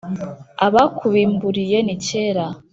Abakubimburiye 0.65 1.77
ni 1.85 1.95
kera 2.05 2.45